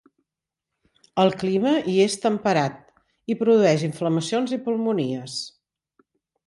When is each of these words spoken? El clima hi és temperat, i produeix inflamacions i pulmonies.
El 1.23 1.29
clima 1.43 1.73
hi 1.91 1.97
és 2.07 2.17
temperat, 2.25 2.81
i 3.35 3.39
produeix 3.45 3.87
inflamacions 3.91 4.59
i 4.59 4.61
pulmonies. 4.69 5.39